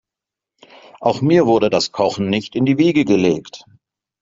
Auch 0.99 1.21
mir 1.21 1.45
wurde 1.45 1.69
das 1.69 1.91
Kochen 1.91 2.27
nicht 2.27 2.55
in 2.55 2.65
die 2.65 2.79
Wiege 2.79 3.05
gelegt. 3.05 3.65